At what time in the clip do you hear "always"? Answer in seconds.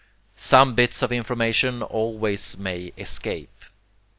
1.83-2.57